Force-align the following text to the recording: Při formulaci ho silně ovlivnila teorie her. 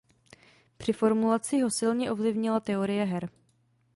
Při 0.77 0.93
formulaci 0.93 1.59
ho 1.61 1.69
silně 1.71 2.11
ovlivnila 2.11 2.59
teorie 2.59 3.05
her. 3.05 3.29